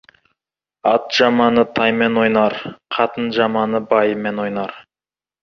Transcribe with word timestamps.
Ат 0.91 1.03
жаманы 1.17 1.63
таймен 1.79 2.17
ойнар, 2.23 2.57
қатын 2.97 3.29
жаманы 3.37 3.83
байымен 3.93 4.43
ойнар. 4.47 4.77